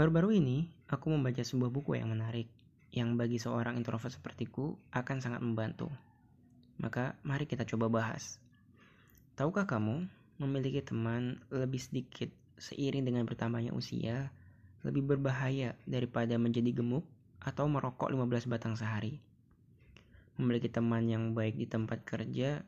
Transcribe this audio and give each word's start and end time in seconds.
Baru-baru 0.00 0.40
ini, 0.40 0.64
aku 0.88 1.12
membaca 1.12 1.44
sebuah 1.44 1.68
buku 1.68 2.00
yang 2.00 2.08
menarik, 2.08 2.48
yang 2.88 3.20
bagi 3.20 3.36
seorang 3.36 3.76
introvert 3.76 4.16
sepertiku 4.16 4.72
akan 4.96 5.20
sangat 5.20 5.44
membantu. 5.44 5.92
Maka, 6.80 7.20
mari 7.20 7.44
kita 7.44 7.68
coba 7.68 7.92
bahas. 7.92 8.40
Tahukah 9.36 9.68
kamu, 9.68 10.08
memiliki 10.40 10.80
teman 10.80 11.44
lebih 11.52 11.84
sedikit 11.84 12.32
seiring 12.56 13.12
dengan 13.12 13.28
bertambahnya 13.28 13.76
usia, 13.76 14.32
lebih 14.88 15.04
berbahaya 15.04 15.76
daripada 15.84 16.40
menjadi 16.40 16.80
gemuk 16.80 17.04
atau 17.44 17.68
merokok 17.68 18.08
15 18.08 18.48
batang 18.48 18.80
sehari. 18.80 19.20
Memiliki 20.40 20.72
teman 20.72 21.12
yang 21.12 21.36
baik 21.36 21.60
di 21.60 21.68
tempat 21.68 22.08
kerja 22.08 22.64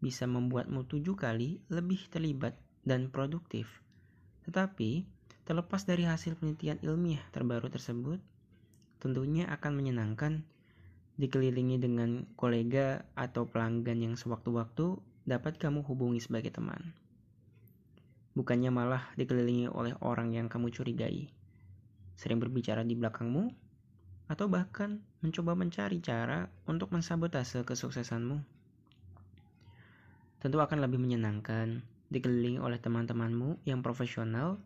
bisa 0.00 0.24
membuatmu 0.24 0.88
tujuh 0.88 1.20
kali 1.20 1.60
lebih 1.68 2.08
terlibat 2.08 2.56
dan 2.80 3.12
produktif. 3.12 3.68
Tetapi, 4.48 5.20
Terlepas 5.52 5.84
dari 5.84 6.08
hasil 6.08 6.40
penelitian 6.40 6.80
ilmiah 6.80 7.20
terbaru 7.28 7.68
tersebut, 7.68 8.16
tentunya 9.04 9.44
akan 9.52 9.76
menyenangkan 9.76 10.48
dikelilingi 11.20 11.76
dengan 11.76 12.24
kolega 12.40 13.04
atau 13.12 13.44
pelanggan 13.44 14.00
yang 14.00 14.14
sewaktu-waktu 14.16 14.96
dapat 15.28 15.60
kamu 15.60 15.84
hubungi 15.84 16.24
sebagai 16.24 16.56
teman. 16.56 16.96
Bukannya 18.32 18.72
malah 18.72 19.12
dikelilingi 19.20 19.68
oleh 19.68 19.92
orang 20.00 20.32
yang 20.32 20.48
kamu 20.48 20.72
curigai, 20.72 21.28
sering 22.16 22.40
berbicara 22.40 22.80
di 22.80 22.96
belakangmu, 22.96 23.52
atau 24.32 24.48
bahkan 24.48 25.04
mencoba 25.20 25.52
mencari 25.52 26.00
cara 26.00 26.48
untuk 26.64 26.96
mensabotase 26.96 27.60
kesuksesanmu. 27.68 28.40
Tentu 30.40 30.64
akan 30.64 30.80
lebih 30.80 30.96
menyenangkan 30.96 31.84
dikelilingi 32.08 32.56
oleh 32.56 32.80
teman-temanmu 32.80 33.60
yang 33.68 33.84
profesional 33.84 34.56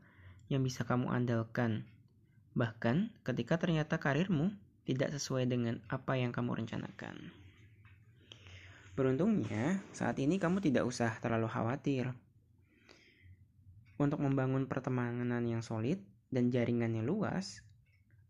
yang 0.47 0.63
bisa 0.63 0.87
kamu 0.87 1.11
andalkan. 1.11 1.87
Bahkan 2.55 3.23
ketika 3.27 3.59
ternyata 3.59 3.99
karirmu 3.99 4.55
tidak 4.87 5.11
sesuai 5.13 5.51
dengan 5.51 5.83
apa 5.91 6.15
yang 6.15 6.31
kamu 6.31 6.63
rencanakan. 6.63 7.35
Beruntungnya, 8.97 9.83
saat 9.93 10.17
ini 10.23 10.41
kamu 10.41 10.65
tidak 10.65 10.89
usah 10.89 11.13
terlalu 11.21 11.51
khawatir. 11.53 12.17
Untuk 14.01 14.23
membangun 14.25 14.65
pertemanan 14.65 15.45
yang 15.45 15.61
solid 15.61 16.01
dan 16.33 16.49
jaringan 16.49 16.97
yang 16.97 17.05
luas, 17.05 17.61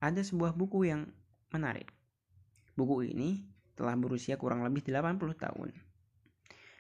ada 0.03 0.19
sebuah 0.25 0.59
buku 0.59 0.91
yang 0.91 1.07
menarik. 1.55 1.93
Buku 2.75 3.07
ini 3.07 3.47
telah 3.79 3.95
berusia 3.95 4.41
kurang 4.41 4.65
lebih 4.65 4.83
80 4.89 5.21
tahun 5.37 5.71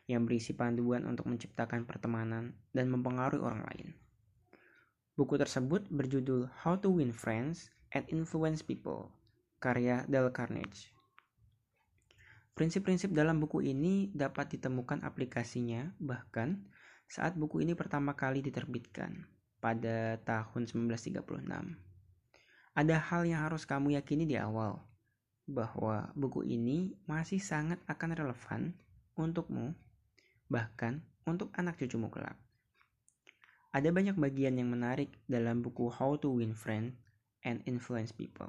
yang 0.06 0.22
berisi 0.22 0.54
panduan 0.54 1.02
untuk 1.02 1.26
menciptakan 1.26 1.82
pertemanan 1.82 2.54
dan 2.70 2.86
mempengaruhi 2.90 3.42
orang 3.42 3.62
lain. 3.66 4.05
Buku 5.16 5.40
tersebut 5.40 5.88
berjudul 5.88 6.44
How 6.60 6.76
to 6.76 6.92
Win 6.92 7.08
Friends 7.08 7.72
and 7.88 8.04
Influence 8.12 8.60
People, 8.60 9.08
karya 9.64 10.04
Dale 10.12 10.28
Carnegie. 10.28 10.92
Prinsip-prinsip 12.52 13.16
dalam 13.16 13.40
buku 13.40 13.64
ini 13.64 14.12
dapat 14.12 14.52
ditemukan 14.52 15.00
aplikasinya 15.00 15.96
bahkan 15.96 16.68
saat 17.08 17.32
buku 17.32 17.64
ini 17.64 17.72
pertama 17.72 18.12
kali 18.12 18.44
diterbitkan 18.44 19.24
pada 19.56 20.20
tahun 20.20 20.68
1936. 20.68 21.24
Ada 22.76 22.96
hal 23.00 23.24
yang 23.24 23.40
harus 23.48 23.64
kamu 23.64 23.96
yakini 23.96 24.28
di 24.28 24.36
awal, 24.36 24.84
bahwa 25.48 26.12
buku 26.12 26.44
ini 26.44 26.92
masih 27.08 27.40
sangat 27.40 27.80
akan 27.88 28.12
relevan 28.12 28.76
untukmu, 29.16 29.72
bahkan 30.52 31.00
untuk 31.24 31.48
anak 31.56 31.80
cucumu 31.80 32.12
kelak. 32.12 32.36
Ada 33.76 33.92
banyak 33.92 34.16
bagian 34.16 34.56
yang 34.56 34.72
menarik 34.72 35.12
dalam 35.28 35.60
buku 35.60 35.92
How 35.92 36.16
to 36.24 36.32
Win 36.32 36.56
Friends 36.56 36.96
and 37.44 37.60
Influence 37.68 38.08
People. 38.08 38.48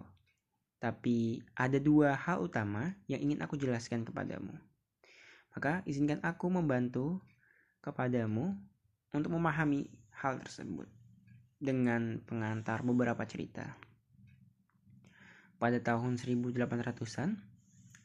Tapi 0.79 1.43
ada 1.51 1.83
dua 1.83 2.15
hal 2.15 2.47
utama 2.47 2.95
yang 3.11 3.19
ingin 3.19 3.43
aku 3.43 3.59
jelaskan 3.59 4.07
kepadamu. 4.07 4.55
Maka 5.51 5.83
izinkan 5.83 6.23
aku 6.23 6.47
membantu 6.47 7.19
kepadamu 7.83 8.55
untuk 9.11 9.35
memahami 9.35 9.91
hal 10.15 10.39
tersebut 10.39 10.87
dengan 11.59 12.23
pengantar 12.23 12.79
beberapa 12.87 13.27
cerita. 13.27 13.75
Pada 15.59 15.83
tahun 15.83 16.15
1800-an, 16.15 17.35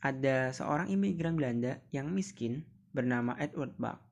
ada 0.03 0.51
seorang 0.51 0.91
imigran 0.91 1.39
Belanda 1.39 1.79
yang 1.95 2.11
miskin 2.11 2.67
bernama 2.91 3.39
Edward 3.39 3.79
Buck. 3.79 4.03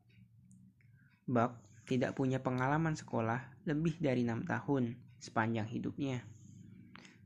Buck 1.26 1.69
tidak 1.90 2.14
punya 2.14 2.38
pengalaman 2.38 2.94
sekolah 2.94 3.66
lebih 3.66 3.98
dari 3.98 4.22
enam 4.22 4.46
tahun 4.46 4.94
sepanjang 5.18 5.66
hidupnya. 5.66 6.22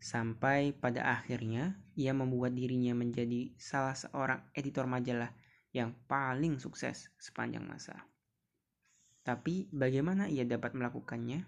Sampai 0.01 0.73
pada 0.73 1.21
akhirnya 1.21 1.77
ia 1.93 2.17
membuat 2.17 2.57
dirinya 2.57 2.97
menjadi 2.97 3.53
salah 3.61 3.93
seorang 3.93 4.41
editor 4.57 4.89
majalah 4.89 5.37
yang 5.77 5.93
paling 6.09 6.57
sukses 6.57 7.13
sepanjang 7.21 7.69
masa. 7.69 8.09
Tapi 9.21 9.69
bagaimana 9.69 10.33
ia 10.33 10.49
dapat 10.49 10.73
melakukannya? 10.73 11.45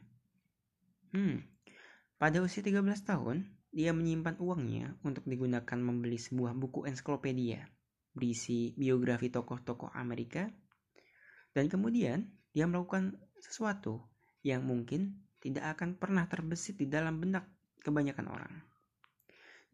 Hmm, 1.17 1.41
pada 2.21 2.41
usia 2.45 2.61
13 2.61 2.85
tahun, 3.01 3.49
dia 3.73 3.93
menyimpan 3.97 4.41
uangnya 4.41 4.97
untuk 5.05 5.25
digunakan 5.25 5.77
membeli 5.81 6.17
sebuah 6.21 6.57
buku 6.57 6.89
ensiklopedia 6.89 7.65
berisi 8.17 8.73
biografi 8.73 9.29
tokoh-tokoh 9.29 9.93
Amerika. 9.93 10.49
Dan 11.53 11.69
kemudian 11.69 12.25
dia 12.57 12.65
melakukan 12.65 13.21
sesuatu 13.37 14.01
yang 14.41 14.65
mungkin 14.65 15.21
tidak 15.45 15.77
akan 15.77 16.01
pernah 16.01 16.25
terbesit 16.25 16.81
di 16.81 16.89
dalam 16.89 17.21
benak 17.21 17.45
kebanyakan 17.85 18.33
orang. 18.33 18.65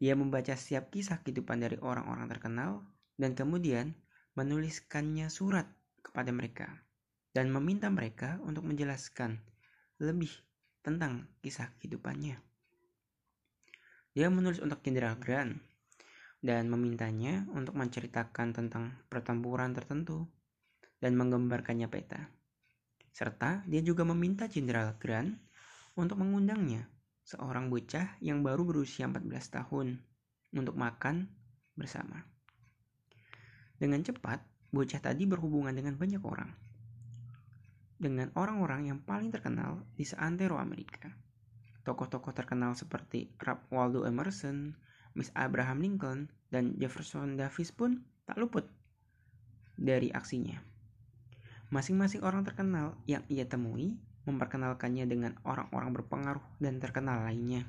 Dia 0.03 0.19
membaca 0.19 0.51
setiap 0.51 0.91
kisah 0.91 1.23
kehidupan 1.23 1.63
dari 1.63 1.79
orang-orang 1.79 2.27
terkenal 2.27 2.83
dan 3.15 3.39
kemudian 3.39 3.95
menuliskannya 4.35 5.31
surat 5.31 5.63
kepada 6.03 6.35
mereka 6.35 6.83
dan 7.31 7.55
meminta 7.55 7.87
mereka 7.87 8.43
untuk 8.43 8.67
menjelaskan 8.67 9.39
lebih 10.03 10.35
tentang 10.83 11.31
kisah 11.39 11.71
kehidupannya. 11.79 12.35
Dia 14.11 14.27
menulis 14.27 14.59
untuk 14.59 14.83
Jenderal 14.83 15.15
Grant 15.23 15.55
dan 16.43 16.67
memintanya 16.67 17.47
untuk 17.55 17.79
menceritakan 17.79 18.51
tentang 18.51 18.91
pertempuran 19.07 19.71
tertentu 19.71 20.27
dan 20.99 21.15
menggambarkannya 21.15 21.87
peta 21.87 22.42
serta 23.13 23.61
dia 23.69 23.79
juga 23.85 24.01
meminta 24.01 24.49
Jenderal 24.49 24.97
Grant 24.97 25.37
untuk 25.93 26.17
mengundangnya, 26.17 26.89
seorang 27.21 27.69
bocah 27.69 28.17
yang 28.19 28.41
baru 28.41 28.65
berusia 28.65 29.05
14 29.05 29.29
tahun, 29.53 30.01
untuk 30.57 30.73
makan 30.73 31.29
bersama. 31.77 32.25
Dengan 33.77 34.01
cepat, 34.01 34.41
bocah 34.73 35.01
tadi 35.01 35.29
berhubungan 35.29 35.73
dengan 35.73 35.93
banyak 35.93 36.21
orang. 36.25 36.49
Dengan 38.01 38.33
orang-orang 38.33 38.89
yang 38.89 38.99
paling 39.05 39.29
terkenal 39.29 39.85
di 39.93 40.03
seantero 40.03 40.57
Amerika. 40.57 41.13
Tokoh-tokoh 41.85 42.33
terkenal 42.33 42.73
seperti 42.73 43.29
Ralph 43.37 43.69
Waldo 43.69 44.09
Emerson, 44.09 44.73
Miss 45.13 45.29
Abraham 45.37 45.83
Lincoln, 45.83 46.31
dan 46.49 46.73
Jefferson 46.81 47.37
Davis 47.37 47.69
pun 47.69 48.01
tak 48.25 48.41
luput 48.41 48.65
dari 49.77 50.09
aksinya. 50.09 50.72
Masing-masing 51.73 52.21
orang 52.21 52.45
terkenal 52.45 52.93
yang 53.09 53.25
ia 53.33 53.49
temui 53.49 53.97
memperkenalkannya 54.29 55.09
dengan 55.09 55.33
orang-orang 55.41 55.89
berpengaruh 55.97 56.45
dan 56.61 56.77
terkenal 56.77 57.25
lainnya. 57.25 57.65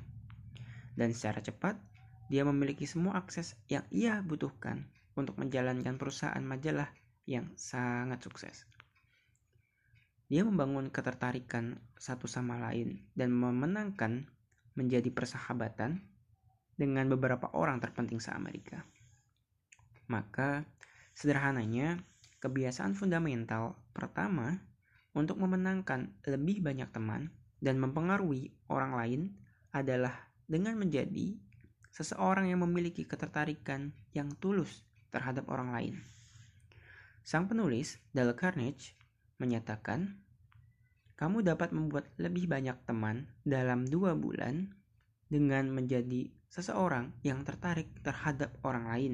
Dan 0.93 1.09
secara 1.09 1.41
cepat, 1.41 1.81
dia 2.29 2.45
memiliki 2.45 2.85
semua 2.85 3.17
akses 3.17 3.57
yang 3.65 3.81
ia 3.89 4.21
butuhkan 4.21 4.85
untuk 5.17 5.41
menjalankan 5.41 5.97
perusahaan 5.97 6.45
majalah 6.45 6.93
yang 7.25 7.49
sangat 7.57 8.21
sukses. 8.21 8.69
Dia 10.29 10.45
membangun 10.45 10.93
ketertarikan 10.93 11.81
satu 11.97 12.29
sama 12.29 12.61
lain 12.61 13.09
dan 13.17 13.33
memenangkan 13.33 14.29
menjadi 14.77 15.09
persahabatan 15.09 16.05
dengan 16.77 17.09
beberapa 17.09 17.49
orang 17.57 17.81
terpenting 17.81 18.21
se-Amerika. 18.21 18.85
Maka, 20.13 20.61
sederhananya, 21.17 22.05
Kebiasaan 22.45 22.93
fundamental 22.93 23.73
pertama 23.89 24.53
untuk 25.17 25.41
memenangkan 25.41 26.13
lebih 26.29 26.61
banyak 26.61 26.93
teman 26.93 27.33
dan 27.57 27.81
mempengaruhi 27.81 28.53
orang 28.69 28.93
lain 28.93 29.21
adalah 29.73 30.13
dengan 30.45 30.77
menjadi 30.77 31.41
seseorang 31.89 32.53
yang 32.53 32.61
memiliki 32.61 33.01
ketertarikan 33.01 33.97
yang 34.13 34.29
tulus 34.37 34.85
terhadap 35.09 35.49
orang 35.49 35.73
lain. 35.73 35.95
Sang 37.25 37.49
penulis, 37.49 37.97
Dale 38.13 38.37
Carnegie, 38.37 38.93
menyatakan, 39.41 40.21
kamu 41.17 41.41
dapat 41.41 41.73
membuat 41.73 42.13
lebih 42.21 42.45
banyak 42.45 42.77
teman 42.85 43.25
dalam 43.41 43.89
dua 43.89 44.13
bulan 44.13 44.69
dengan 45.33 45.73
menjadi 45.73 46.29
seseorang 46.53 47.09
yang 47.25 47.41
tertarik 47.41 47.89
terhadap 48.05 48.53
orang 48.61 48.85
lain 48.85 49.13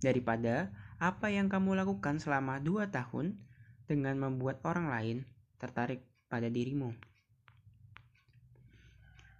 daripada 0.00 0.72
apa 1.02 1.30
yang 1.30 1.50
kamu 1.50 1.78
lakukan 1.78 2.18
selama 2.22 2.62
dua 2.62 2.90
tahun 2.90 3.38
dengan 3.88 4.18
membuat 4.18 4.62
orang 4.64 4.90
lain 4.90 5.16
tertarik 5.58 6.02
pada 6.28 6.50
dirimu. 6.50 6.94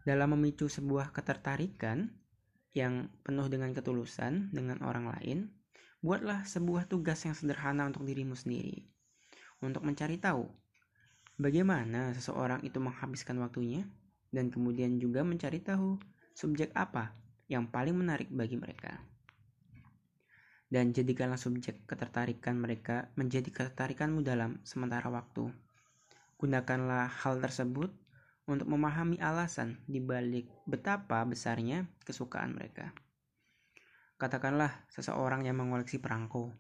dalam 0.05 0.37
memicu 0.37 0.69
sebuah 0.69 1.17
ketertarikan 1.17 2.12
yang 2.77 3.09
penuh 3.25 3.49
dengan 3.49 3.73
ketulusan 3.73 4.53
dengan 4.53 4.85
orang 4.85 5.09
lain, 5.09 5.49
buatlah 6.05 6.45
sebuah 6.45 6.85
tugas 6.85 7.25
yang 7.25 7.33
sederhana 7.33 7.89
untuk 7.89 8.05
dirimu 8.05 8.37
sendiri. 8.37 8.85
Untuk 9.65 9.81
mencari 9.81 10.21
tahu 10.21 10.45
bagaimana 11.41 12.12
seseorang 12.12 12.61
itu 12.69 12.77
menghabiskan 12.77 13.41
waktunya 13.41 13.89
dan 14.29 14.53
kemudian 14.53 15.00
juga 15.00 15.25
mencari 15.25 15.65
tahu 15.65 15.97
subjek 16.37 16.69
apa 16.77 17.17
yang 17.49 17.65
paling 17.73 17.97
menarik 17.97 18.29
bagi 18.29 18.61
mereka. 18.61 19.00
Dan 20.75 20.91
jadikanlah 20.91 21.38
subjek 21.38 21.87
ketertarikan 21.87 22.59
mereka 22.59 23.06
menjadi 23.15 23.47
ketertarikanmu 23.47 24.26
dalam 24.26 24.59
sementara 24.67 25.06
waktu. 25.06 25.55
Gunakanlah 26.35 27.06
hal 27.06 27.38
tersebut 27.38 27.94
untuk 28.50 28.67
memahami 28.67 29.23
alasan 29.23 29.79
di 29.87 30.03
balik 30.03 30.50
betapa 30.67 31.23
besarnya 31.31 31.87
kesukaan 32.03 32.59
mereka. 32.59 32.91
Katakanlah 34.19 34.91
seseorang 34.91 35.47
yang 35.47 35.62
mengoleksi 35.62 36.03
perangko. 36.03 36.50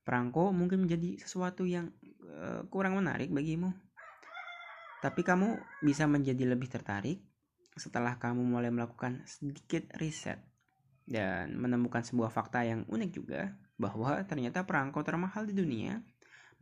Perangko 0.00 0.56
mungkin 0.56 0.88
menjadi 0.88 1.20
sesuatu 1.20 1.68
yang 1.68 1.92
uh, 2.24 2.64
kurang 2.72 2.96
menarik 2.96 3.28
bagimu. 3.28 3.68
Tapi 5.04 5.20
kamu 5.20 5.60
bisa 5.84 6.08
menjadi 6.08 6.48
lebih 6.48 6.72
tertarik 6.72 7.20
setelah 7.76 8.16
kamu 8.16 8.40
mulai 8.40 8.72
melakukan 8.72 9.28
sedikit 9.28 9.92
riset 10.00 10.53
dan 11.04 11.52
menemukan 11.56 12.00
sebuah 12.00 12.32
fakta 12.32 12.64
yang 12.64 12.88
unik 12.88 13.10
juga 13.12 13.52
bahwa 13.76 14.24
ternyata 14.24 14.64
perangko 14.64 15.04
termahal 15.04 15.44
di 15.44 15.54
dunia 15.56 16.00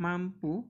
mampu 0.01 0.67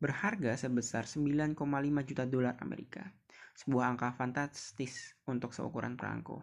berharga 0.00 0.56
sebesar 0.56 1.08
9,5 1.08 1.56
juta 2.04 2.24
dolar 2.24 2.56
Amerika. 2.60 3.08
Sebuah 3.54 3.94
angka 3.94 4.12
fantastis 4.16 5.14
untuk 5.24 5.54
seukuran 5.54 5.94
perangko. 5.94 6.42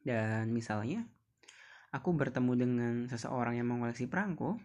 Dan 0.00 0.50
misalnya, 0.56 1.04
aku 1.92 2.16
bertemu 2.16 2.52
dengan 2.56 2.94
seseorang 3.06 3.60
yang 3.60 3.68
mengoleksi 3.68 4.08
perangko, 4.08 4.56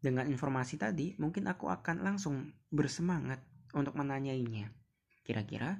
dengan 0.00 0.24
informasi 0.28 0.80
tadi, 0.80 1.12
mungkin 1.20 1.44
aku 1.44 1.68
akan 1.68 2.00
langsung 2.00 2.56
bersemangat 2.72 3.44
untuk 3.76 3.96
menanyainya. 4.00 4.72
Kira-kira 5.20 5.76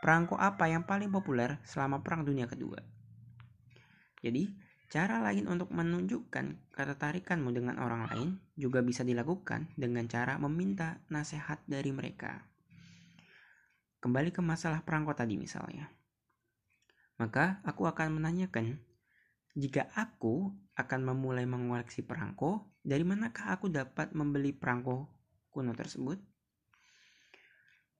perangko 0.00 0.40
apa 0.40 0.64
yang 0.72 0.88
paling 0.88 1.12
populer 1.12 1.60
selama 1.68 2.00
Perang 2.00 2.24
Dunia 2.24 2.48
Kedua? 2.48 2.99
Jadi, 4.20 4.52
cara 4.92 5.22
lain 5.24 5.48
untuk 5.48 5.72
menunjukkan 5.72 6.74
ketertarikanmu 6.76 7.50
dengan 7.56 7.80
orang 7.80 8.08
lain 8.10 8.28
juga 8.58 8.84
bisa 8.84 9.00
dilakukan 9.06 9.72
dengan 9.78 10.04
cara 10.10 10.36
meminta 10.36 11.00
nasihat 11.08 11.62
dari 11.64 11.94
mereka. 11.94 12.44
Kembali 14.00 14.32
ke 14.32 14.40
masalah 14.40 14.80
perangko 14.84 15.12
tadi 15.12 15.36
misalnya. 15.36 15.88
Maka 17.20 17.60
aku 17.68 17.84
akan 17.84 18.16
menanyakan, 18.16 18.80
jika 19.52 19.92
aku 19.92 20.56
akan 20.72 21.00
memulai 21.12 21.44
mengoleksi 21.44 22.00
perangko, 22.00 22.72
dari 22.80 23.04
manakah 23.04 23.52
aku 23.52 23.68
dapat 23.68 24.16
membeli 24.16 24.56
perangko 24.56 25.04
kuno 25.52 25.76
tersebut? 25.76 26.16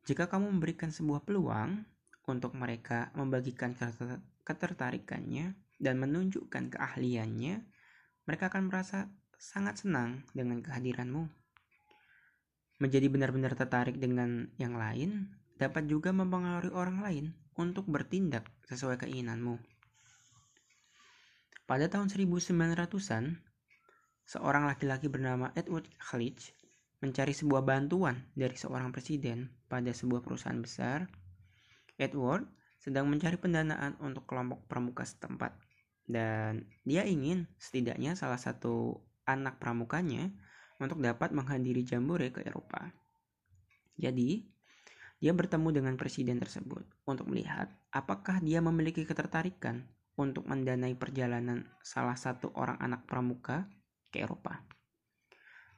Jika 0.09 0.27
kamu 0.33 0.57
memberikan 0.57 0.89
sebuah 0.89 1.29
peluang 1.29 1.85
untuk 2.25 2.57
mereka 2.57 3.13
membagikan 3.13 3.77
ketertarikannya 4.43 5.53
dan 5.81 5.97
menunjukkan 5.97 6.77
keahliannya, 6.77 7.65
mereka 8.29 8.53
akan 8.53 8.69
merasa 8.69 9.09
sangat 9.41 9.81
senang 9.81 10.29
dengan 10.37 10.61
kehadiranmu. 10.61 11.25
Menjadi 12.81 13.09
benar-benar 13.09 13.57
tertarik 13.57 13.97
dengan 13.97 14.53
yang 14.61 14.77
lain 14.77 15.33
dapat 15.57 15.89
juga 15.89 16.13
mempengaruhi 16.13 16.73
orang 16.73 17.01
lain 17.01 17.27
untuk 17.57 17.89
bertindak 17.89 18.49
sesuai 18.69 19.01
keinginanmu. 19.01 19.57
Pada 21.65 21.87
tahun 21.89 22.09
1900-an, 22.13 23.41
seorang 24.25 24.65
laki-laki 24.69 25.09
bernama 25.09 25.53
Edward 25.57 25.89
Halitch 26.13 26.53
mencari 27.01 27.33
sebuah 27.33 27.65
bantuan 27.65 28.29
dari 28.37 28.57
seorang 28.57 28.93
presiden 28.93 29.49
pada 29.69 29.89
sebuah 29.93 30.21
perusahaan 30.21 30.61
besar, 30.61 31.09
Edward 32.01 32.49
sedang 32.81 33.09
mencari 33.13 33.37
pendanaan 33.37 33.97
untuk 34.01 34.25
kelompok 34.25 34.65
pramuka 34.69 35.05
setempat. 35.05 35.70
Dan 36.11 36.67
dia 36.83 37.07
ingin 37.07 37.47
setidaknya 37.55 38.19
salah 38.19 38.43
satu 38.43 38.99
anak 39.31 39.63
pramukanya 39.63 40.35
untuk 40.83 40.99
dapat 40.99 41.31
menghadiri 41.31 41.87
jambore 41.87 42.35
ke 42.35 42.43
Eropa. 42.43 42.91
Jadi, 43.95 44.43
dia 45.21 45.31
bertemu 45.37 45.71
dengan 45.71 45.95
presiden 45.95 46.43
tersebut 46.43 46.83
untuk 47.05 47.29
melihat 47.31 47.71
apakah 47.95 48.43
dia 48.43 48.59
memiliki 48.65 49.07
ketertarikan 49.07 49.87
untuk 50.19 50.49
mendanai 50.49 50.97
perjalanan 50.97 51.69
salah 51.85 52.17
satu 52.17 52.51
orang 52.57 52.81
anak 52.81 53.07
pramuka 53.07 53.69
ke 54.11 54.25
Eropa. 54.25 54.65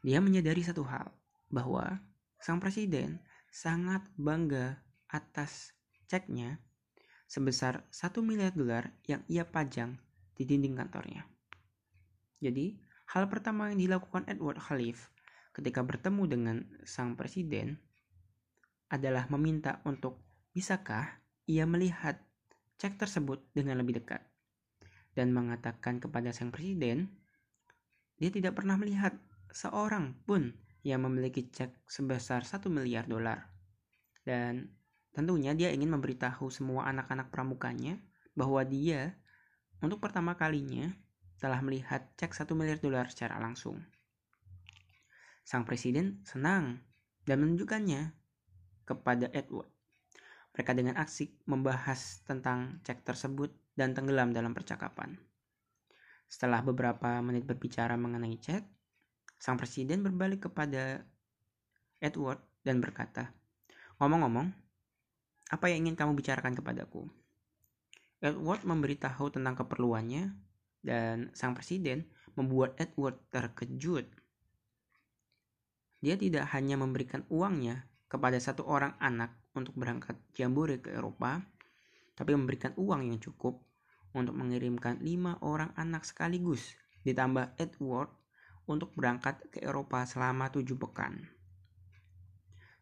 Dia 0.01 0.23
menyadari 0.23 0.63
satu 0.65 0.87
hal, 0.87 1.11
bahwa 1.53 2.01
sang 2.41 2.63
presiden 2.63 3.21
sangat 3.53 4.03
bangga 4.17 4.81
atas 5.11 5.77
ceknya 6.09 6.59
sebesar 7.29 7.85
1 7.93 8.23
miliar 8.25 8.57
dolar 8.57 8.95
yang 9.05 9.21
ia 9.29 9.45
pajang 9.45 10.01
di 10.37 10.49
dinding 10.49 10.75
kantornya. 10.79 11.23
Jadi, 12.43 12.75
hal 13.15 13.31
pertama 13.31 13.71
yang 13.71 13.79
dilakukan 13.79 14.27
Edward 14.27 14.59
Khalif 14.59 15.13
ketika 15.53 15.85
bertemu 15.85 16.23
dengan 16.27 16.57
sang 16.83 17.15
presiden 17.15 17.77
adalah 18.89 19.29
meminta 19.33 19.81
untuk 19.85 20.21
bisakah 20.53 21.23
ia 21.49 21.65
melihat 21.69 22.21
cek 22.81 22.99
tersebut 22.99 23.41
dengan 23.55 23.81
lebih 23.81 24.01
dekat 24.01 24.21
dan 25.13 25.33
mengatakan 25.33 26.01
kepada 26.01 26.33
sang 26.33 26.53
presiden 26.53 27.13
dia 28.17 28.31
tidak 28.33 28.57
pernah 28.57 28.79
melihat 28.79 29.17
seorang 29.53 30.17
pun 30.25 30.55
yang 30.83 31.07
memiliki 31.07 31.47
cek 31.51 31.87
sebesar 31.87 32.43
1 32.43 32.67
miliar 32.71 33.07
dolar. 33.07 33.51
Dan 34.23 34.71
tentunya 35.15 35.55
dia 35.55 35.71
ingin 35.71 35.91
memberitahu 35.95 36.51
semua 36.51 36.91
anak-anak 36.91 37.31
pramukanya 37.31 37.99
bahwa 38.35 38.63
dia 38.63 39.19
untuk 39.83 39.99
pertama 39.99 40.39
kalinya 40.39 40.95
telah 41.43 41.59
melihat 41.59 42.07
cek 42.15 42.31
1 42.31 42.47
miliar 42.55 42.79
dolar 42.79 43.11
secara 43.11 43.43
langsung. 43.43 43.83
Sang 45.43 45.67
presiden 45.67 46.23
senang 46.23 46.79
dan 47.27 47.43
menunjukkannya 47.43 48.15
kepada 48.87 49.27
Edward. 49.35 49.67
Mereka 50.55 50.73
dengan 50.79 51.03
asik 51.03 51.35
membahas 51.51 52.23
tentang 52.23 52.79
cek 52.87 53.03
tersebut 53.03 53.51
dan 53.75 53.91
tenggelam 53.91 54.31
dalam 54.31 54.55
percakapan. 54.55 55.19
Setelah 56.31 56.63
beberapa 56.63 57.19
menit 57.19 57.43
berbicara 57.43 57.99
mengenai 57.99 58.39
cek, 58.39 58.63
sang 59.43 59.59
presiden 59.59 60.07
berbalik 60.07 60.47
kepada 60.47 61.03
Edward 61.99 62.39
dan 62.63 62.79
berkata, 62.79 63.35
Ngomong-ngomong, 63.99 64.51
apa 65.51 65.67
yang 65.69 65.87
ingin 65.87 65.99
kamu 65.99 66.15
bicarakan 66.15 66.55
kepadaku? 66.55 67.11
Edward 68.23 68.63
memberitahu 68.63 69.35
tentang 69.35 69.59
keperluannya 69.59 70.31
dan 70.87 71.35
sang 71.35 71.59
presiden 71.59 72.07
membuat 72.39 72.79
Edward 72.79 73.19
terkejut. 73.35 74.07
Dia 75.99 76.15
tidak 76.15 76.47
hanya 76.55 76.79
memberikan 76.79 77.27
uangnya 77.27 77.91
kepada 78.07 78.39
satu 78.39 78.63
orang 78.67 78.95
anak 79.03 79.35
untuk 79.59 79.75
berangkat 79.75 80.15
jambore 80.39 80.79
ke 80.79 80.95
Eropa, 80.95 81.43
tapi 82.15 82.39
memberikan 82.39 82.71
uang 82.79 83.11
yang 83.11 83.19
cukup 83.19 83.59
untuk 84.15 84.39
mengirimkan 84.39 85.03
lima 85.03 85.43
orang 85.43 85.75
anak 85.75 86.07
sekaligus, 86.07 86.79
ditambah 87.03 87.59
Edward 87.59 88.13
untuk 88.71 88.95
berangkat 88.95 89.43
ke 89.51 89.59
Eropa 89.67 90.07
selama 90.07 90.47
tujuh 90.55 90.79
pekan. 90.79 91.27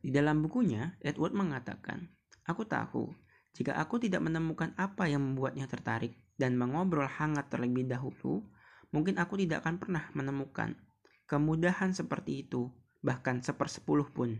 Di 0.01 0.13
dalam 0.13 0.41
bukunya, 0.45 0.97
Edward 1.01 1.37
mengatakan, 1.37 2.09
Aku 2.49 2.65
tahu, 2.65 3.13
jika 3.55 3.75
aku 3.77 3.99
tidak 3.99 4.23
menemukan 4.23 4.71
apa 4.79 5.11
yang 5.11 5.21
membuatnya 5.21 5.67
tertarik 5.67 6.15
dan 6.39 6.55
mengobrol 6.55 7.07
hangat 7.07 7.51
terlebih 7.51 7.85
dahulu, 7.91 8.47
mungkin 8.95 9.19
aku 9.19 9.39
tidak 9.43 9.67
akan 9.67 9.83
pernah 9.83 10.05
menemukan 10.15 10.79
kemudahan 11.27 11.95
seperti 11.95 12.47
itu, 12.47 12.71
bahkan 13.03 13.39
sepersepuluh 13.39 14.11
pun. 14.11 14.39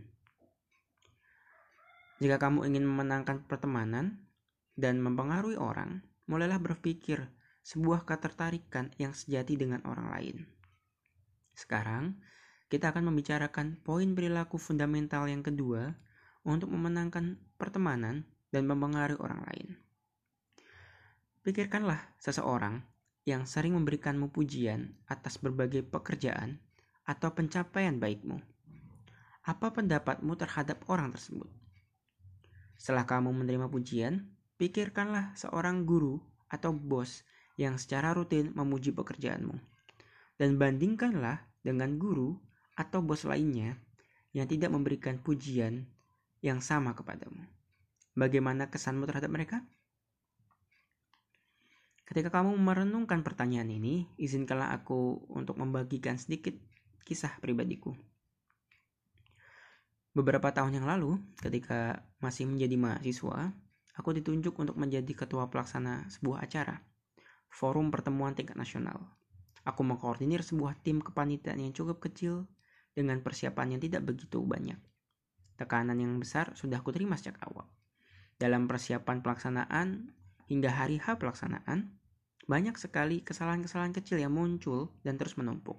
Jika 2.21 2.37
kamu 2.37 2.67
ingin 2.69 2.85
memenangkan 2.85 3.47
pertemanan 3.47 4.27
dan 4.77 5.01
mempengaruhi 5.01 5.57
orang, 5.57 6.05
mulailah 6.29 6.61
berpikir 6.61 7.31
sebuah 7.65 8.05
ketertarikan 8.05 8.93
yang 8.97 9.15
sejati 9.15 9.57
dengan 9.57 9.81
orang 9.87 10.07
lain. 10.13 10.37
Sekarang, 11.57 12.17
kita 12.71 12.95
akan 12.95 13.11
membicarakan 13.11 13.83
poin 13.83 14.15
perilaku 14.15 14.55
fundamental 14.55 15.27
yang 15.27 15.43
kedua 15.43 15.91
untuk 16.47 16.71
memenangkan 16.71 17.37
pertemanan 17.59 18.25
dan 18.51 18.67
mempengaruhi 18.67 19.17
orang 19.23 19.41
lain. 19.47 19.67
Pikirkanlah 21.41 22.13
seseorang 22.21 22.85
yang 23.25 23.49
sering 23.49 23.73
memberikanmu 23.73 24.29
pujian 24.29 24.93
atas 25.09 25.41
berbagai 25.41 25.81
pekerjaan 25.81 26.61
atau 27.07 27.33
pencapaian 27.33 27.97
baikmu. 27.97 28.37
Apa 29.41 29.73
pendapatmu 29.73 30.37
terhadap 30.37 30.85
orang 30.85 31.09
tersebut? 31.09 31.49
Setelah 32.77 33.09
kamu 33.09 33.33
menerima 33.33 33.69
pujian, 33.69 34.29
pikirkanlah 34.61 35.33
seorang 35.33 35.85
guru 35.85 36.21
atau 36.45 36.73
bos 36.73 37.25
yang 37.57 37.77
secara 37.81 38.13
rutin 38.13 38.53
memuji 38.53 38.93
pekerjaanmu. 38.93 39.57
Dan 40.37 40.57
bandingkanlah 40.61 41.41
dengan 41.61 41.97
guru 41.97 42.37
atau 42.73 43.01
bos 43.05 43.25
lainnya 43.25 43.77
yang 44.33 44.49
tidak 44.49 44.73
memberikan 44.73 45.21
pujian 45.21 45.85
yang 46.41 46.57
sama 46.57 46.97
kepadamu. 46.97 47.60
Bagaimana 48.11 48.67
kesanmu 48.67 49.07
terhadap 49.07 49.31
mereka? 49.31 49.63
Ketika 52.03 52.27
kamu 52.27 52.59
merenungkan 52.59 53.23
pertanyaan 53.23 53.71
ini, 53.71 54.03
izinkanlah 54.19 54.75
aku 54.75 55.31
untuk 55.31 55.55
membagikan 55.55 56.19
sedikit 56.19 56.51
kisah 57.07 57.39
pribadiku. 57.39 57.95
Beberapa 60.11 60.51
tahun 60.51 60.83
yang 60.83 60.91
lalu, 60.91 61.23
ketika 61.39 62.03
masih 62.19 62.51
menjadi 62.51 62.75
mahasiswa, 62.75 63.55
aku 63.95 64.11
ditunjuk 64.11 64.59
untuk 64.59 64.75
menjadi 64.75 65.07
ketua 65.15 65.47
pelaksana 65.47 66.11
sebuah 66.11 66.43
acara, 66.43 66.83
forum 67.47 67.95
pertemuan 67.95 68.35
tingkat 68.35 68.59
nasional. 68.59 69.07
Aku 69.63 69.87
mengkoordinir 69.87 70.43
sebuah 70.43 70.83
tim 70.83 70.99
kepanitiaan 70.99 71.63
yang 71.63 71.71
cukup 71.71 72.03
kecil 72.03 72.43
dengan 72.91 73.23
persiapan 73.23 73.79
yang 73.79 73.81
tidak 73.87 74.03
begitu 74.03 74.43
banyak. 74.43 74.79
Tekanan 75.55 75.95
yang 75.95 76.19
besar 76.19 76.51
sudah 76.59 76.83
aku 76.83 76.91
terima 76.91 77.15
sejak 77.15 77.39
awal. 77.47 77.71
Dalam 78.41 78.65
persiapan 78.65 79.21
pelaksanaan 79.21 80.17
hingga 80.49 80.73
hari 80.73 80.97
H 80.97 81.21
pelaksanaan, 81.21 81.93
banyak 82.49 82.73
sekali 82.73 83.21
kesalahan-kesalahan 83.21 83.93
kecil 83.93 84.17
yang 84.17 84.33
muncul 84.33 84.97
dan 85.05 85.21
terus 85.21 85.37
menumpuk. 85.37 85.77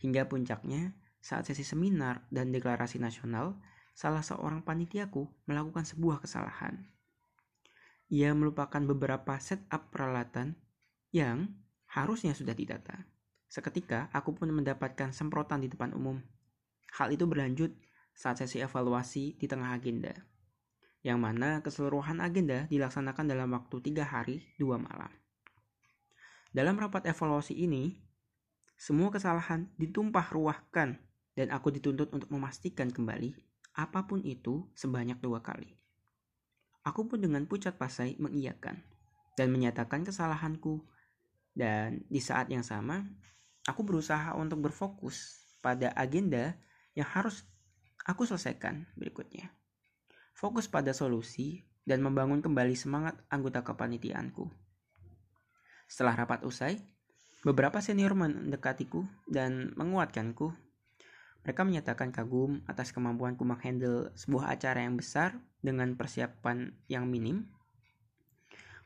Hingga 0.00 0.32
puncaknya, 0.32 0.96
saat 1.20 1.44
sesi 1.44 1.60
seminar 1.60 2.24
dan 2.32 2.56
deklarasi 2.56 2.96
nasional, 2.96 3.60
salah 3.92 4.24
seorang 4.24 4.64
panitiaku 4.64 5.28
melakukan 5.44 5.84
sebuah 5.84 6.24
kesalahan. 6.24 6.88
Ia 8.08 8.32
melupakan 8.32 8.80
beberapa 8.88 9.36
setup 9.36 9.92
peralatan 9.92 10.56
yang 11.12 11.52
harusnya 11.84 12.32
sudah 12.32 12.56
didata. 12.56 13.04
Seketika, 13.52 14.08
aku 14.16 14.32
pun 14.32 14.48
mendapatkan 14.48 15.12
semprotan 15.12 15.60
di 15.60 15.68
depan 15.68 15.92
umum. 15.92 16.16
Hal 16.96 17.12
itu 17.12 17.28
berlanjut 17.28 17.76
saat 18.16 18.40
sesi 18.40 18.64
evaluasi 18.64 19.36
di 19.36 19.44
tengah 19.44 19.76
agenda, 19.76 20.16
yang 21.02 21.18
mana 21.18 21.62
keseluruhan 21.66 22.22
agenda 22.22 22.70
dilaksanakan 22.70 23.26
dalam 23.26 23.50
waktu 23.54 23.76
tiga 23.82 24.06
hari 24.06 24.46
dua 24.58 24.78
malam. 24.78 25.10
Dalam 26.54 26.78
rapat 26.78 27.10
evaluasi 27.10 27.58
ini, 27.58 27.98
semua 28.78 29.10
kesalahan 29.10 29.66
ditumpah 29.78 30.30
ruahkan 30.30 30.98
dan 31.34 31.48
aku 31.50 31.74
dituntut 31.74 32.12
untuk 32.14 32.30
memastikan 32.30 32.90
kembali 32.90 33.34
apa 33.72 34.04
pun 34.04 34.20
itu 34.22 34.68
sebanyak 34.76 35.18
dua 35.18 35.40
kali. 35.40 35.74
Aku 36.84 37.06
pun 37.06 37.22
dengan 37.22 37.46
pucat 37.46 37.78
pasai 37.78 38.18
mengiyakan 38.18 38.82
dan 39.38 39.48
menyatakan 39.48 40.02
kesalahanku 40.04 40.82
dan 41.56 42.04
di 42.10 42.20
saat 42.20 42.50
yang 42.50 42.66
sama 42.66 43.06
aku 43.64 43.86
berusaha 43.86 44.34
untuk 44.34 44.66
berfokus 44.66 45.40
pada 45.62 45.94
agenda 45.94 46.58
yang 46.98 47.06
harus 47.06 47.46
aku 48.02 48.26
selesaikan 48.26 48.84
berikutnya. 48.98 49.61
Fokus 50.42 50.66
pada 50.66 50.90
solusi 50.90 51.62
dan 51.86 52.02
membangun 52.02 52.42
kembali 52.42 52.74
semangat 52.74 53.14
anggota 53.30 53.62
kepanitiaanku. 53.62 54.50
Setelah 55.86 56.18
rapat 56.18 56.42
usai, 56.42 56.82
beberapa 57.46 57.78
senior 57.78 58.18
mendekatiku 58.18 59.06
dan 59.30 59.70
menguatkanku. 59.78 60.50
Mereka 61.46 61.62
menyatakan 61.62 62.10
kagum 62.10 62.58
atas 62.66 62.90
kemampuanku 62.90 63.46
menghandle 63.46 64.10
sebuah 64.18 64.58
acara 64.58 64.82
yang 64.82 64.98
besar 64.98 65.38
dengan 65.62 65.94
persiapan 65.94 66.74
yang 66.90 67.06
minim. 67.06 67.46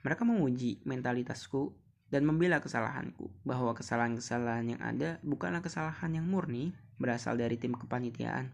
Mereka 0.05 0.29
memuji 0.29 0.85
mentalitasku 0.85 1.73
dan 2.13 2.29
membela 2.29 2.61
kesalahanku, 2.61 3.33
bahwa 3.49 3.73
kesalahan-kesalahan 3.73 4.77
yang 4.77 4.83
ada 4.85 5.25
bukanlah 5.25 5.65
kesalahan 5.65 6.21
yang 6.21 6.29
murni 6.29 6.77
berasal 7.01 7.33
dari 7.33 7.57
tim 7.57 7.73
kepanitiaan, 7.73 8.53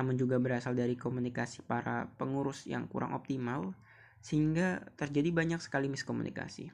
namun 0.00 0.16
juga 0.16 0.40
berasal 0.40 0.72
dari 0.72 0.96
komunikasi 0.96 1.60
para 1.68 2.08
pengurus 2.16 2.64
yang 2.64 2.88
kurang 2.88 3.12
optimal, 3.12 3.76
sehingga 4.24 4.80
terjadi 4.96 5.28
banyak 5.28 5.60
sekali 5.60 5.92
miskomunikasi. 5.92 6.72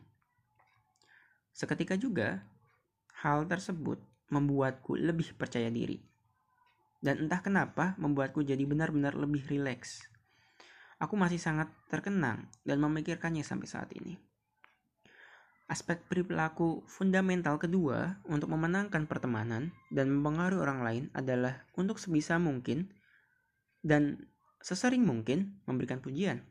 Seketika 1.50 1.98
juga, 1.98 2.46
hal 3.26 3.50
tersebut 3.50 3.98
membuatku 4.30 4.94
lebih 4.94 5.34
percaya 5.34 5.66
diri. 5.74 5.98
Dan 7.02 7.26
entah 7.26 7.42
kenapa 7.42 7.98
membuatku 7.98 8.46
jadi 8.46 8.62
benar-benar 8.62 9.18
lebih 9.18 9.42
rileks. 9.50 10.06
Aku 11.02 11.18
masih 11.18 11.42
sangat 11.42 11.66
terkenang 11.90 12.46
dan 12.62 12.78
memikirkannya 12.78 13.42
sampai 13.42 13.66
saat 13.66 13.90
ini. 13.98 14.14
Aspek 15.66 15.98
perilaku 16.06 16.86
fundamental 16.86 17.58
kedua 17.58 18.22
untuk 18.30 18.54
memenangkan 18.54 19.10
pertemanan 19.10 19.74
dan 19.90 20.14
mempengaruhi 20.14 20.62
orang 20.62 20.80
lain 20.86 21.04
adalah 21.10 21.66
untuk 21.74 21.98
sebisa 21.98 22.38
mungkin 22.38 22.86
dan 23.84 24.28
sesering 24.62 25.04
mungkin 25.04 25.60
memberikan 25.68 26.00
pujian. 26.00 26.44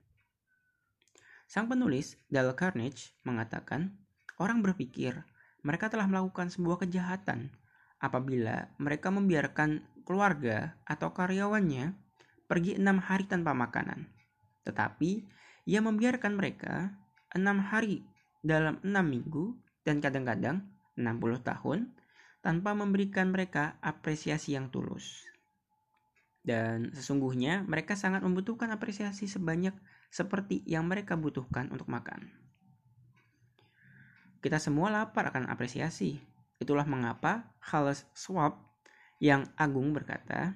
Sang 1.46 1.70
penulis, 1.70 2.18
Dale 2.30 2.58
Carnage, 2.58 3.14
mengatakan, 3.22 3.94
Orang 4.36 4.60
berpikir 4.60 5.24
mereka 5.64 5.88
telah 5.88 6.12
melakukan 6.12 6.52
sebuah 6.52 6.84
kejahatan 6.84 7.56
apabila 8.04 8.68
mereka 8.76 9.08
membiarkan 9.08 9.80
keluarga 10.04 10.76
atau 10.84 11.16
karyawannya 11.16 11.96
pergi 12.46 12.76
enam 12.76 13.00
hari 13.00 13.26
tanpa 13.26 13.56
makanan. 13.56 14.12
Tetapi 14.68 15.24
ia 15.66 15.80
membiarkan 15.80 16.36
mereka 16.36 16.94
enam 17.32 17.64
hari 17.64 18.06
dalam 18.44 18.78
enam 18.84 19.08
minggu 19.08 19.56
dan 19.88 20.04
kadang-kadang 20.04 20.68
60 21.00 21.42
tahun 21.42 21.80
tanpa 22.46 22.78
memberikan 22.78 23.34
mereka 23.34 23.80
apresiasi 23.82 24.54
yang 24.54 24.70
tulus. 24.70 25.26
Dan 26.46 26.94
sesungguhnya 26.94 27.66
mereka 27.66 27.98
sangat 27.98 28.22
membutuhkan 28.22 28.70
apresiasi 28.70 29.26
sebanyak 29.26 29.74
seperti 30.14 30.62
yang 30.70 30.86
mereka 30.86 31.18
butuhkan 31.18 31.74
untuk 31.74 31.90
makan. 31.90 32.30
Kita 34.46 34.62
semua 34.62 34.94
lapar 34.94 35.34
akan 35.34 35.50
apresiasi. 35.50 36.22
Itulah 36.62 36.86
mengapa 36.86 37.58
Charles 37.66 38.06
Schwab 38.14 38.62
yang 39.18 39.50
agung 39.58 39.90
berkata, 39.90 40.54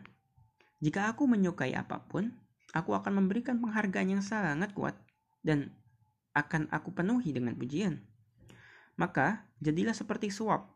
"Jika 0.78 1.10
aku 1.10 1.26
menyukai 1.26 1.74
apa 1.74 2.06
pun, 2.06 2.30
aku 2.70 2.94
akan 2.94 3.26
memberikan 3.26 3.58
penghargaan 3.58 4.14
yang 4.14 4.24
sangat 4.24 4.78
kuat 4.78 4.94
dan 5.42 5.74
akan 6.38 6.70
aku 6.70 6.94
penuhi 6.94 7.34
dengan 7.34 7.58
pujian." 7.58 8.06
Maka, 8.94 9.50
jadilah 9.58 9.98
seperti 9.98 10.30
Schwab. 10.30 10.70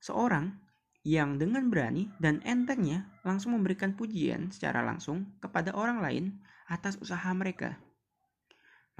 Seorang 0.00 0.56
yang 1.00 1.40
dengan 1.40 1.72
berani 1.72 2.12
dan 2.20 2.44
entengnya 2.44 3.08
langsung 3.24 3.56
memberikan 3.56 3.96
pujian 3.96 4.52
secara 4.52 4.84
langsung 4.84 5.32
kepada 5.40 5.72
orang 5.72 6.04
lain 6.04 6.24
atas 6.68 7.00
usaha 7.00 7.32
mereka. 7.32 7.80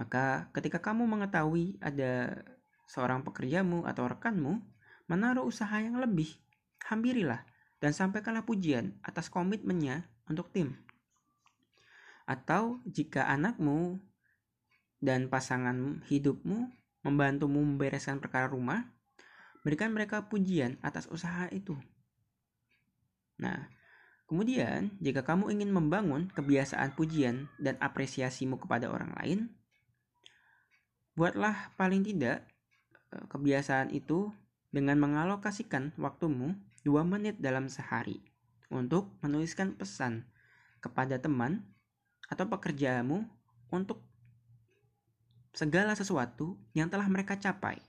Maka 0.00 0.48
ketika 0.56 0.80
kamu 0.80 1.04
mengetahui 1.04 1.76
ada 1.84 2.40
seorang 2.88 3.20
pekerjamu 3.20 3.84
atau 3.84 4.08
rekanmu 4.08 4.64
menaruh 5.12 5.44
usaha 5.44 5.76
yang 5.76 6.00
lebih, 6.00 6.40
hampirilah 6.88 7.44
dan 7.84 7.92
sampaikanlah 7.92 8.48
pujian 8.48 8.96
atas 9.04 9.28
komitmennya 9.28 10.08
untuk 10.24 10.48
tim. 10.56 10.80
Atau 12.24 12.80
jika 12.88 13.28
anakmu 13.28 14.00
dan 15.04 15.28
pasangan 15.28 16.00
hidupmu 16.08 16.70
membantumu 17.04 17.60
membereskan 17.64 18.20
perkara 18.20 18.48
rumah, 18.48 18.88
berikan 19.62 19.92
mereka 19.92 20.28
pujian 20.30 20.80
atas 20.80 21.08
usaha 21.08 21.46
itu. 21.52 21.76
Nah, 23.40 23.68
kemudian 24.28 24.92
jika 25.00 25.24
kamu 25.24 25.52
ingin 25.52 25.70
membangun 25.72 26.28
kebiasaan 26.32 26.96
pujian 26.96 27.48
dan 27.60 27.76
apresiasimu 27.80 28.60
kepada 28.60 28.88
orang 28.88 29.12
lain, 29.16 29.38
buatlah 31.16 31.76
paling 31.76 32.04
tidak 32.04 32.50
Eh, 33.10 33.26
kebiasaan 33.26 33.90
itu 33.90 34.30
dengan 34.70 34.94
mengalokasikan 35.02 35.90
waktumu 35.98 36.54
2 36.86 37.02
menit 37.02 37.42
dalam 37.42 37.66
sehari 37.66 38.22
untuk 38.70 39.10
menuliskan 39.18 39.74
pesan 39.74 40.30
kepada 40.78 41.18
teman 41.18 41.66
atau 42.30 42.46
pekerjaanmu 42.46 43.26
untuk 43.74 44.06
segala 45.50 45.98
sesuatu 45.98 46.54
yang 46.70 46.86
telah 46.86 47.10
mereka 47.10 47.34
capai 47.34 47.82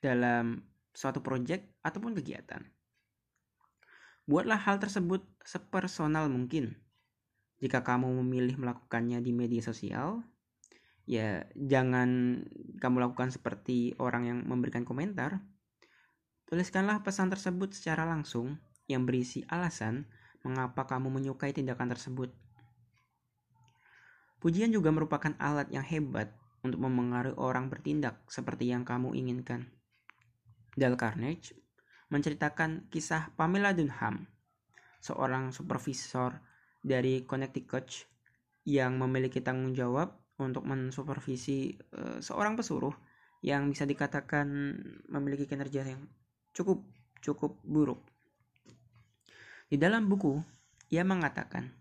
dalam 0.00 0.64
suatu 0.92 1.24
proyek 1.24 1.80
ataupun 1.80 2.16
kegiatan. 2.16 2.62
Buatlah 4.28 4.60
hal 4.62 4.78
tersebut 4.78 5.26
sepersonal 5.42 6.30
mungkin. 6.30 6.78
Jika 7.58 7.82
kamu 7.82 8.22
memilih 8.22 8.58
melakukannya 8.58 9.18
di 9.22 9.34
media 9.34 9.62
sosial, 9.62 10.22
ya 11.06 11.46
jangan 11.58 12.42
kamu 12.78 12.96
lakukan 13.02 13.34
seperti 13.34 13.98
orang 13.98 14.30
yang 14.30 14.38
memberikan 14.46 14.86
komentar. 14.86 15.42
Tuliskanlah 16.46 17.02
pesan 17.02 17.32
tersebut 17.32 17.74
secara 17.74 18.06
langsung 18.06 18.60
yang 18.86 19.08
berisi 19.08 19.42
alasan 19.48 20.06
mengapa 20.42 20.86
kamu 20.86 21.08
menyukai 21.08 21.54
tindakan 21.54 21.90
tersebut. 21.94 22.34
Pujian 24.42 24.74
juga 24.74 24.90
merupakan 24.90 25.38
alat 25.38 25.70
yang 25.70 25.86
hebat 25.86 26.34
untuk 26.66 26.82
memengaruhi 26.82 27.38
orang 27.38 27.70
bertindak 27.70 28.22
seperti 28.26 28.70
yang 28.70 28.82
kamu 28.82 29.14
inginkan. 29.14 29.70
Dale 30.72 30.96
Carnegie 30.96 31.58
menceritakan 32.12 32.92
kisah 32.92 33.32
Pamela 33.32 33.72
Dunham, 33.72 34.28
seorang 35.00 35.48
supervisor 35.48 36.36
dari 36.84 37.24
Connecticut 37.24 37.88
yang 38.68 39.00
memiliki 39.00 39.40
tanggung 39.40 39.72
jawab 39.72 40.12
untuk 40.36 40.68
mensupervisi 40.68 41.72
uh, 41.96 42.20
seorang 42.20 42.52
pesuruh 42.56 42.92
yang 43.42 43.72
bisa 43.72 43.88
dikatakan 43.88 44.46
memiliki 45.10 45.48
kinerja 45.48 45.88
yang 45.88 46.04
cukup 46.54 46.84
cukup 47.24 47.58
buruk. 47.64 48.04
Di 49.72 49.80
dalam 49.80 50.04
buku, 50.04 50.36
ia 50.92 51.00
mengatakan, 51.00 51.72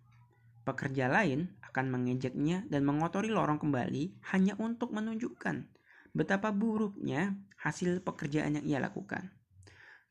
pekerja 0.63 1.11
lain 1.11 1.51
akan 1.67 1.91
mengejeknya 1.91 2.63
dan 2.71 2.87
mengotori 2.87 3.27
lorong 3.27 3.59
kembali 3.59 4.23
hanya 4.31 4.55
untuk 4.63 4.95
menunjukkan 4.95 5.67
betapa 6.11 6.51
buruknya 6.51 7.35
hasil 7.59 8.03
pekerjaan 8.03 8.59
yang 8.59 8.65
ia 8.67 8.79
lakukan. 8.83 9.31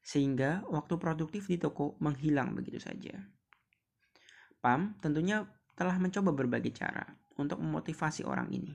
Sehingga 0.01 0.65
waktu 0.69 0.97
produktif 0.97 1.47
di 1.47 1.61
toko 1.61 1.97
menghilang 2.01 2.57
begitu 2.57 2.81
saja. 2.81 3.21
Pam 4.61 4.97
tentunya 5.01 5.45
telah 5.77 5.97
mencoba 5.97 6.33
berbagai 6.37 6.77
cara 6.77 7.05
untuk 7.41 7.61
memotivasi 7.61 8.25
orang 8.29 8.53
ini. 8.53 8.73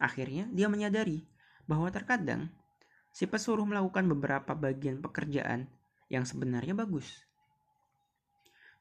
Akhirnya, 0.00 0.48
dia 0.52 0.68
menyadari 0.68 1.24
bahwa 1.64 1.88
terkadang 1.92 2.48
si 3.12 3.24
pesuruh 3.24 3.64
melakukan 3.64 4.04
beberapa 4.12 4.52
bagian 4.52 5.00
pekerjaan 5.00 5.68
yang 6.12 6.28
sebenarnya 6.28 6.76
bagus. 6.76 7.24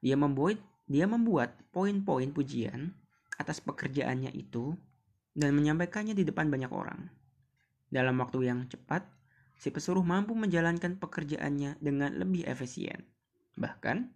Dia 0.04 0.20
membuat 0.20 0.60
dia 0.86 1.10
membuat 1.10 1.58
poin-poin 1.74 2.30
pujian 2.30 2.94
atas 3.42 3.58
pekerjaannya 3.58 4.30
itu 4.38 4.78
dan 5.34 5.52
menyampaikannya 5.58 6.14
di 6.14 6.24
depan 6.24 6.48
banyak 6.48 6.70
orang. 6.70 7.10
Dalam 7.96 8.20
waktu 8.20 8.52
yang 8.52 8.68
cepat, 8.68 9.08
si 9.56 9.72
pesuruh 9.72 10.04
mampu 10.04 10.36
menjalankan 10.36 11.00
pekerjaannya 11.00 11.80
dengan 11.80 12.12
lebih 12.20 12.44
efisien. 12.44 13.08
Bahkan, 13.56 14.12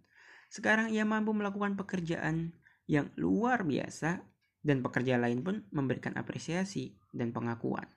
sekarang 0.52 0.92
ia 0.92 1.08
mampu 1.08 1.32
melakukan 1.32 1.80
pekerjaan 1.80 2.52
yang 2.84 3.08
luar 3.16 3.64
biasa 3.64 4.20
dan 4.60 4.84
pekerja 4.84 5.16
lain 5.16 5.40
pun 5.40 5.64
memberikan 5.72 6.12
apresiasi 6.20 6.92
dan 7.16 7.32
pengakuan. 7.32 7.88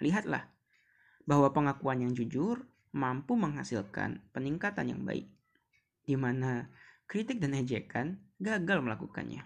Lihatlah 0.00 0.48
bahwa 1.28 1.52
pengakuan 1.52 2.00
yang 2.00 2.16
jujur 2.16 2.64
mampu 2.96 3.36
menghasilkan 3.36 4.24
peningkatan 4.32 4.96
yang 4.96 5.04
baik, 5.04 5.28
di 6.08 6.16
mana 6.16 6.72
kritik 7.04 7.36
dan 7.36 7.52
ejekan 7.52 8.16
gagal 8.40 8.80
melakukannya. 8.80 9.44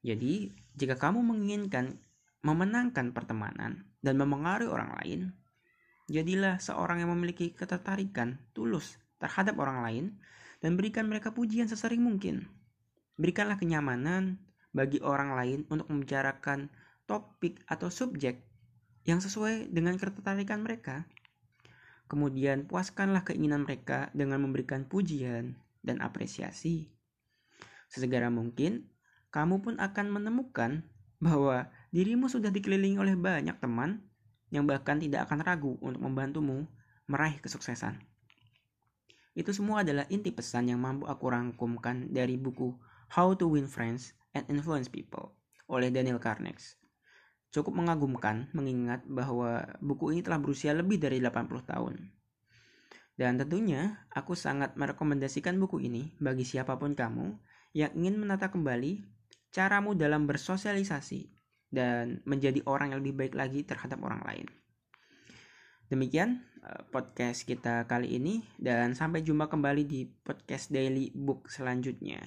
Jadi, 0.00 0.48
jika 0.80 0.96
kamu 0.96 1.20
menginginkan 1.20 2.00
memenangkan 2.42 3.14
pertemanan 3.14 3.86
dan 4.02 4.14
memengaruhi 4.18 4.70
orang 4.70 4.90
lain, 4.98 5.20
jadilah 6.10 6.58
seorang 6.58 7.02
yang 7.02 7.10
memiliki 7.14 7.54
ketertarikan 7.54 8.42
tulus 8.52 8.98
terhadap 9.22 9.54
orang 9.62 9.78
lain 9.86 10.04
dan 10.58 10.74
berikan 10.74 11.06
mereka 11.06 11.30
pujian 11.30 11.70
sesering 11.70 12.02
mungkin. 12.02 12.50
Berikanlah 13.14 13.58
kenyamanan 13.58 14.42
bagi 14.74 14.98
orang 14.98 15.38
lain 15.38 15.60
untuk 15.70 15.86
membicarakan 15.86 16.70
topik 17.06 17.62
atau 17.70 17.92
subjek 17.92 18.42
yang 19.06 19.22
sesuai 19.22 19.70
dengan 19.70 19.98
ketertarikan 19.98 20.62
mereka. 20.62 21.06
Kemudian 22.10 22.66
puaskanlah 22.66 23.24
keinginan 23.24 23.64
mereka 23.64 24.10
dengan 24.12 24.42
memberikan 24.42 24.84
pujian 24.84 25.58
dan 25.80 26.02
apresiasi. 26.02 26.90
Sesegera 27.88 28.32
mungkin, 28.32 28.88
kamu 29.32 29.64
pun 29.64 29.74
akan 29.80 30.06
menemukan 30.12 30.84
bahwa 31.20 31.68
dirimu 31.92 32.26
sudah 32.32 32.48
dikelilingi 32.48 32.96
oleh 32.96 33.14
banyak 33.14 33.60
teman 33.60 34.00
yang 34.48 34.64
bahkan 34.64 34.96
tidak 34.96 35.28
akan 35.28 35.44
ragu 35.44 35.76
untuk 35.84 36.00
membantumu 36.00 36.64
meraih 37.04 37.36
kesuksesan. 37.38 38.00
Itu 39.36 39.52
semua 39.52 39.84
adalah 39.84 40.08
inti 40.08 40.32
pesan 40.32 40.72
yang 40.72 40.80
mampu 40.80 41.08
aku 41.08 41.28
rangkumkan 41.28 42.08
dari 42.12 42.40
buku 42.40 42.72
How 43.12 43.36
to 43.36 43.48
Win 43.48 43.68
Friends 43.68 44.16
and 44.32 44.48
Influence 44.48 44.88
People 44.88 45.36
oleh 45.68 45.92
Daniel 45.92 46.20
Carnegie. 46.20 46.76
Cukup 47.52 47.76
mengagumkan 47.76 48.48
mengingat 48.56 49.04
bahwa 49.04 49.60
buku 49.84 50.16
ini 50.16 50.24
telah 50.24 50.40
berusia 50.40 50.72
lebih 50.72 50.96
dari 50.96 51.20
80 51.20 51.48
tahun. 51.68 51.94
Dan 53.12 53.36
tentunya 53.36 54.08
aku 54.08 54.32
sangat 54.32 54.72
merekomendasikan 54.80 55.60
buku 55.60 55.84
ini 55.84 56.16
bagi 56.16 56.48
siapa 56.48 56.80
pun 56.80 56.96
kamu 56.96 57.36
yang 57.76 57.92
ingin 57.92 58.16
menata 58.16 58.48
kembali 58.48 59.04
caramu 59.52 59.92
dalam 59.92 60.24
bersosialisasi 60.24 61.41
dan 61.72 62.20
menjadi 62.28 62.60
orang 62.68 62.92
yang 62.92 63.00
lebih 63.00 63.16
baik 63.16 63.34
lagi 63.34 63.64
terhadap 63.64 63.98
orang 64.04 64.20
lain. 64.28 64.46
Demikian 65.88 66.44
eh, 66.60 66.82
podcast 66.92 67.48
kita 67.48 67.88
kali 67.88 68.16
ini 68.20 68.44
dan 68.60 68.92
sampai 68.92 69.24
jumpa 69.24 69.48
kembali 69.48 69.82
di 69.88 70.04
podcast 70.04 70.68
Daily 70.68 71.10
Book 71.16 71.48
selanjutnya. 71.48 72.20